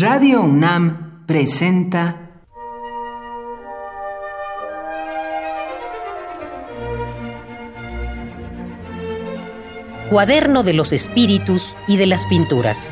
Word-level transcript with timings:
Radio 0.00 0.40
UNAM 0.40 1.26
presenta 1.26 2.30
Cuaderno 10.08 10.62
de 10.62 10.72
los 10.72 10.94
Espíritus 10.94 11.76
y 11.86 11.98
de 11.98 12.06
las 12.06 12.26
Pinturas 12.28 12.90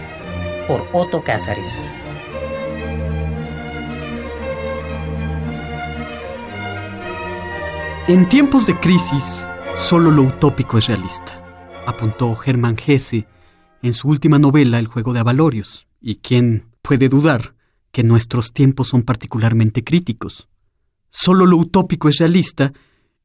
por 0.67 0.87
Otto 0.93 1.25
Cázares. 1.25 1.81
En 8.06 8.29
tiempos 8.29 8.67
de 8.67 8.79
crisis, 8.79 9.47
solo 9.77 10.11
lo 10.11 10.25
utópico 10.25 10.77
es 10.77 10.88
realista, 10.88 11.43
apuntó 11.87 12.35
Germán 12.35 12.77
Hesse 12.87 13.25
en 13.81 13.95
su 13.95 14.09
última 14.09 14.38
novela 14.38 14.79
El 14.79 14.88
juego 14.88 15.15
de 15.15 15.21
Avalorios, 15.21 15.87
y 16.02 16.16
quién 16.16 16.67
puede 16.89 17.11
dudar 17.11 17.55
que 17.93 18.02
nuestros 18.02 18.55
tiempos 18.55 18.88
son 18.88 19.02
particularmente 19.02 19.84
críticos. 19.84 20.48
Solo 21.10 21.45
lo 21.45 21.59
utópico 21.59 22.09
es 22.09 22.16
realista, 22.16 22.73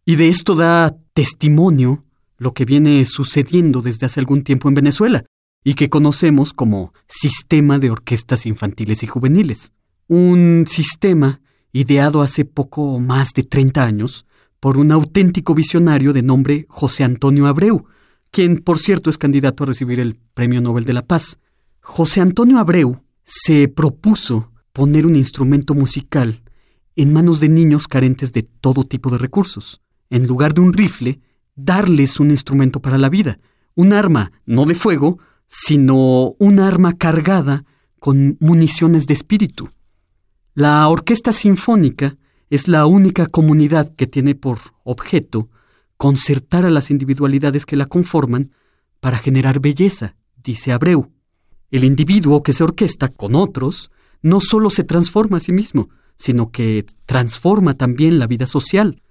y 0.04 0.17
de 0.17 0.27
esto 0.27 0.54
da 0.54 0.94
testimonio 1.13 2.04
lo 2.38 2.54
que 2.54 2.66
viene 2.66 3.05
sucediendo 3.05 3.81
desde 3.81 4.05
hace 4.05 4.20
algún 4.20 4.44
tiempo 4.44 4.68
en 4.68 4.76
Venezuela, 4.76 5.23
y 5.63 5.76
que 5.76 5.90
conocemos 5.90 6.52
como 6.52 6.91
Sistema 7.07 7.80
de 7.80 7.90
Orquestas 7.90 8.45
Infantiles 8.45 9.02
y 9.02 9.07
Juveniles. 9.07 9.71
Un 10.09 10.66
sistema 10.68 11.40
ideado 11.71 12.21
hace 12.21 12.43
poco 12.43 12.99
más 12.99 13.30
de 13.34 13.43
30 13.43 13.82
años 13.82 14.26
por 14.59 14.77
un 14.77 14.91
auténtico 14.91 15.55
visionario 15.55 16.12
de 16.12 16.21
nombre 16.21 16.66
José 16.68 17.05
Antonio 17.05 17.48
Abreu, 17.48 17.85
quien 18.30 18.57
por 18.57 18.77
cierto 18.77 19.09
es 19.09 19.18
candidato 19.18 19.63
a 19.63 19.68
recibir 19.68 20.02
el 20.02 20.20
Premio 20.34 20.59
Nobel 20.59 20.84
de 20.84 20.93
la 20.93 21.05
Paz. 21.05 21.40
José 21.80 22.20
Antonio 22.20 22.57
Abreu 22.57 23.02
se 23.23 23.68
propuso 23.68 24.52
poner 24.72 25.05
un 25.05 25.16
instrumento 25.16 25.73
musical 25.73 26.44
en 26.95 27.13
manos 27.13 27.40
de 27.40 27.49
niños 27.49 27.88
carentes 27.88 28.32
de 28.34 28.43
todo 28.43 28.84
tipo 28.84 29.10
de 29.10 29.18
recursos. 29.18 29.82
En 30.10 30.27
lugar 30.27 30.54
de 30.54 30.62
un 30.62 30.74
rifle, 30.74 31.20
darles 31.55 32.20
un 32.20 32.32
instrumento 32.32 32.82
para 32.82 32.98
la 32.98 33.10
vida, 33.10 33.40
un 33.76 33.93
arma 33.93 34.32
no 34.46 34.65
de 34.65 34.76
fuego, 34.76 35.20
sino 35.48 36.35
un 36.40 36.60
arma 36.60 36.93
cargada 36.93 37.65
con 37.99 38.38
municiones 38.40 39.07
de 39.07 39.13
espíritu. 39.13 39.70
La 40.55 40.87
Orquesta 40.87 41.32
Sinfónica 41.32 42.18
es 42.49 42.68
la 42.68 42.85
única 42.85 43.27
comunidad 43.27 43.96
que 43.96 44.08
tiene 44.08 44.35
por 44.35 44.60
objeto 44.84 45.49
concertar 45.98 46.65
a 46.65 46.70
las 46.70 46.91
individualidades 46.91 47.65
que 47.65 47.76
la 47.76 47.85
conforman 47.85 48.52
para 48.99 49.18
generar 49.18 49.60
belleza, 49.60 50.15
dice 50.43 50.71
Abreu. 50.71 51.12
El 51.74 51.85
individuo 51.85 52.43
que 52.43 52.54
se 52.54 52.63
orquesta 52.63 53.07
con 53.07 53.34
otros 53.34 53.90
no 54.21 54.41
solo 54.41 54.70
se 54.70 54.84
transforma 54.84 55.38
a 55.38 55.40
sí 55.40 55.52
mismo, 55.52 55.90
sino 56.18 56.52
que 56.52 56.85
transforma 57.07 57.74
también 57.74 58.20
la 58.20 58.27
vida 58.27 58.46
social. 58.46 59.02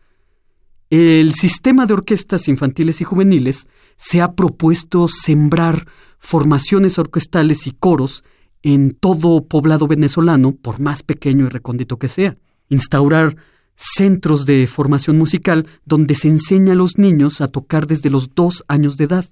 El 0.88 1.34
sistema 1.34 1.86
de 1.86 1.94
orquestas 1.94 2.46
infantiles 2.46 3.00
y 3.00 3.04
juveniles 3.04 3.66
se 3.96 4.20
ha 4.20 4.34
propuesto 4.34 5.08
sembrar 5.08 5.88
formaciones 6.20 7.00
orquestales 7.00 7.66
y 7.66 7.72
coros 7.72 8.22
en 8.62 8.92
todo 8.92 9.44
poblado 9.44 9.88
venezolano, 9.88 10.54
por 10.54 10.78
más 10.78 11.02
pequeño 11.02 11.46
y 11.46 11.48
recóndito 11.48 11.98
que 11.98 12.06
sea. 12.06 12.36
Instaurar 12.68 13.38
centros 13.74 14.46
de 14.46 14.68
formación 14.68 15.18
musical 15.18 15.66
donde 15.84 16.14
se 16.14 16.28
enseña 16.28 16.74
a 16.74 16.76
los 16.76 16.96
niños 16.96 17.40
a 17.40 17.48
tocar 17.48 17.88
desde 17.88 18.08
los 18.08 18.36
dos 18.36 18.62
años 18.68 18.96
de 18.96 19.06
edad. 19.06 19.26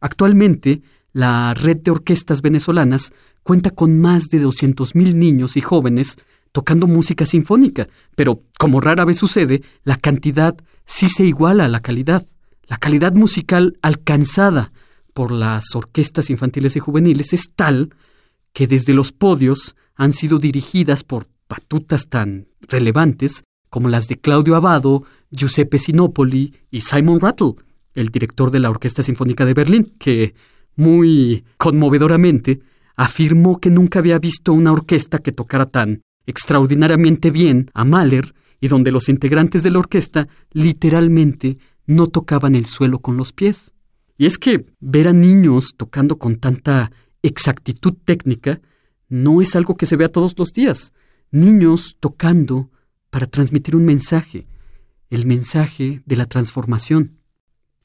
Actualmente, 0.00 0.82
la 1.12 1.54
red 1.54 1.78
de 1.78 1.90
orquestas 1.90 2.42
venezolanas 2.42 3.12
cuenta 3.42 3.70
con 3.70 4.00
más 4.00 4.28
de 4.28 4.42
200.000 4.42 5.14
niños 5.14 5.56
y 5.56 5.60
jóvenes 5.60 6.16
tocando 6.52 6.86
música 6.86 7.26
sinfónica, 7.26 7.88
pero 8.14 8.42
como 8.58 8.80
rara 8.80 9.04
vez 9.04 9.16
sucede, 9.16 9.62
la 9.84 9.96
cantidad 9.96 10.56
sí 10.86 11.08
se 11.08 11.24
iguala 11.24 11.64
a 11.64 11.68
la 11.68 11.80
calidad. 11.80 12.26
La 12.66 12.76
calidad 12.76 13.12
musical 13.12 13.78
alcanzada 13.82 14.72
por 15.14 15.32
las 15.32 15.74
orquestas 15.74 16.30
infantiles 16.30 16.76
y 16.76 16.80
juveniles 16.80 17.32
es 17.32 17.48
tal 17.54 17.94
que 18.52 18.66
desde 18.66 18.94
los 18.94 19.12
podios 19.12 19.76
han 19.94 20.12
sido 20.12 20.38
dirigidas 20.38 21.04
por 21.04 21.26
batutas 21.48 22.08
tan 22.08 22.48
relevantes 22.60 23.44
como 23.68 23.88
las 23.88 24.08
de 24.08 24.18
Claudio 24.18 24.56
Abado, 24.56 25.04
Giuseppe 25.30 25.78
Sinopoli 25.78 26.54
y 26.70 26.82
Simon 26.82 27.20
Rattle, 27.20 27.54
el 27.94 28.10
director 28.10 28.50
de 28.50 28.60
la 28.60 28.70
Orquesta 28.70 29.02
Sinfónica 29.02 29.44
de 29.46 29.54
Berlín, 29.54 29.94
que, 29.98 30.34
muy 30.76 31.44
conmovedoramente, 31.58 32.60
afirmó 32.96 33.58
que 33.60 33.70
nunca 33.70 33.98
había 33.98 34.18
visto 34.18 34.52
una 34.52 34.72
orquesta 34.72 35.18
que 35.18 35.32
tocara 35.32 35.66
tan 35.66 36.02
extraordinariamente 36.26 37.30
bien 37.30 37.70
a 37.74 37.84
Mahler 37.84 38.34
y 38.60 38.68
donde 38.68 38.92
los 38.92 39.08
integrantes 39.08 39.62
de 39.62 39.70
la 39.70 39.80
orquesta 39.80 40.28
literalmente 40.52 41.58
no 41.86 42.06
tocaban 42.06 42.54
el 42.54 42.66
suelo 42.66 43.00
con 43.00 43.16
los 43.16 43.32
pies. 43.32 43.74
Y 44.16 44.26
es 44.26 44.38
que 44.38 44.66
ver 44.78 45.08
a 45.08 45.12
niños 45.12 45.74
tocando 45.76 46.18
con 46.18 46.36
tanta 46.36 46.92
exactitud 47.22 47.94
técnica 48.04 48.60
no 49.08 49.42
es 49.42 49.56
algo 49.56 49.76
que 49.76 49.86
se 49.86 49.96
vea 49.96 50.10
todos 50.10 50.38
los 50.38 50.52
días. 50.52 50.92
Niños 51.30 51.96
tocando 51.98 52.70
para 53.10 53.26
transmitir 53.26 53.74
un 53.74 53.84
mensaje, 53.84 54.46
el 55.10 55.26
mensaje 55.26 56.02
de 56.06 56.16
la 56.16 56.26
transformación. 56.26 57.18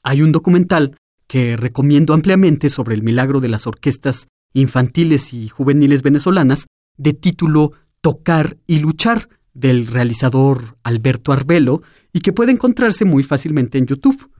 Hay 0.02 0.22
un 0.22 0.32
documental 0.32 0.96
que 1.28 1.56
recomiendo 1.56 2.14
ampliamente 2.14 2.70
sobre 2.70 2.94
el 2.94 3.02
milagro 3.02 3.40
de 3.40 3.48
las 3.48 3.66
orquestas 3.66 4.26
infantiles 4.54 5.32
y 5.32 5.48
juveniles 5.48 6.02
venezolanas, 6.02 6.66
de 6.96 7.12
título 7.12 7.72
Tocar 8.00 8.56
y 8.66 8.80
Luchar, 8.80 9.28
del 9.52 9.86
realizador 9.86 10.78
Alberto 10.82 11.32
Arbelo, 11.32 11.82
y 12.12 12.20
que 12.20 12.32
puede 12.32 12.52
encontrarse 12.52 13.04
muy 13.04 13.22
fácilmente 13.22 13.78
en 13.78 13.86
YouTube. 13.86 14.30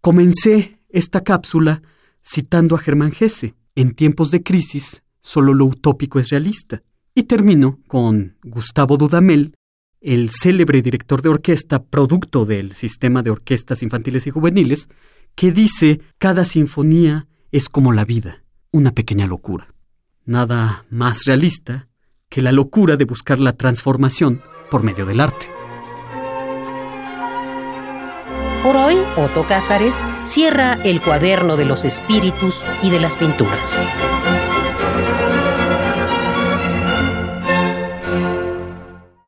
Comencé 0.00 0.78
esta 0.88 1.22
cápsula 1.22 1.82
citando 2.22 2.74
a 2.74 2.78
Germán 2.78 3.12
Gesse. 3.12 3.54
En 3.74 3.94
tiempos 3.94 4.30
de 4.30 4.42
crisis, 4.42 5.02
solo 5.20 5.54
lo 5.54 5.66
utópico 5.66 6.18
es 6.18 6.30
realista. 6.30 6.82
Y 7.14 7.24
termino 7.24 7.78
con 7.86 8.36
Gustavo 8.42 8.96
Dudamel 8.96 9.54
el 10.00 10.30
célebre 10.30 10.82
director 10.82 11.22
de 11.22 11.28
orquesta, 11.28 11.84
producto 11.84 12.44
del 12.44 12.72
sistema 12.72 13.22
de 13.22 13.30
orquestas 13.30 13.82
infantiles 13.82 14.26
y 14.26 14.30
juveniles, 14.30 14.88
que 15.34 15.52
dice 15.52 16.00
cada 16.18 16.44
sinfonía 16.44 17.26
es 17.50 17.68
como 17.68 17.92
la 17.92 18.04
vida, 18.04 18.42
una 18.70 18.92
pequeña 18.92 19.26
locura. 19.26 19.74
Nada 20.24 20.84
más 20.90 21.24
realista 21.24 21.88
que 22.28 22.42
la 22.42 22.52
locura 22.52 22.96
de 22.96 23.04
buscar 23.04 23.38
la 23.40 23.52
transformación 23.52 24.42
por 24.70 24.82
medio 24.82 25.04
del 25.04 25.20
arte. 25.20 25.50
Por 28.62 28.76
hoy, 28.76 28.96
Otto 29.16 29.44
Cázares 29.46 30.00
cierra 30.24 30.74
el 30.84 31.00
cuaderno 31.00 31.56
de 31.56 31.64
los 31.64 31.84
espíritus 31.84 32.62
y 32.82 32.90
de 32.90 33.00
las 33.00 33.16
pinturas. 33.16 33.82